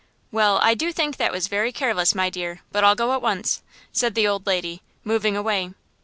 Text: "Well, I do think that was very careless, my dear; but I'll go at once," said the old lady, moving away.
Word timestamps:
"Well, 0.31 0.57
I 0.63 0.73
do 0.73 0.91
think 0.91 1.17
that 1.17 1.31
was 1.31 1.45
very 1.47 1.71
careless, 1.71 2.15
my 2.15 2.31
dear; 2.31 2.61
but 2.71 2.83
I'll 2.83 2.95
go 2.95 3.13
at 3.13 3.21
once," 3.21 3.61
said 3.93 4.15
the 4.15 4.27
old 4.27 4.47
lady, 4.47 4.81
moving 5.03 5.37
away. 5.37 5.75